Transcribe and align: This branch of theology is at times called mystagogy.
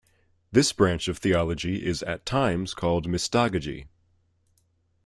This 0.51 0.73
branch 0.73 1.07
of 1.07 1.19
theology 1.19 1.85
is 1.85 2.01
at 2.01 2.25
times 2.25 2.73
called 2.73 3.07
mystagogy. 3.07 3.85